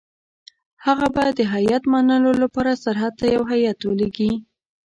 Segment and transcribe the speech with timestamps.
[0.85, 4.31] هغه به د هیات منلو لپاره سرحد ته یو هیات ولېږي.